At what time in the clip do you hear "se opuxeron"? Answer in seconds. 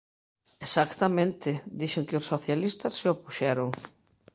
2.99-3.69